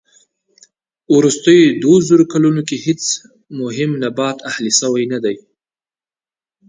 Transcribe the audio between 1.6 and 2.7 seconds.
دووزرو کلونو